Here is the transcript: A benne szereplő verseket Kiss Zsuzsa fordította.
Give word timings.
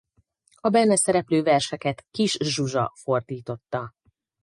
A 0.59 0.69
benne 0.69 0.95
szereplő 0.95 1.41
verseket 1.43 2.05
Kiss 2.11 2.37
Zsuzsa 2.37 2.91
fordította. 2.95 3.93